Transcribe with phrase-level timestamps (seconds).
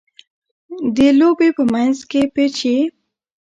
[0.95, 2.79] د لوبي په منځ کښي پېچ يي.